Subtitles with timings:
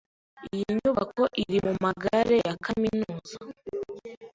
[0.53, 3.35] Iyi nyubako iri mumagare ya kaminuza.